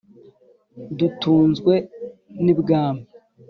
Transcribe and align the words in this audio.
dutunzwe 0.97 1.73
n’ibwami 2.43 3.05